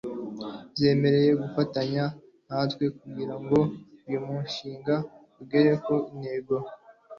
zemera 0.79 1.19
gufatanya 1.43 2.03
natwe 2.47 2.85
kugira 2.99 3.35
ngo 3.41 3.59
uyu 4.07 4.19
mushinga 4.27 4.95
ugere 5.41 5.71
ku 5.83 5.95
intego 6.11 6.53